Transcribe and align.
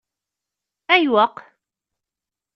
Ayweq? 0.93 1.35